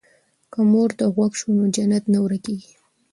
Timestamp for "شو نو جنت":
1.39-2.03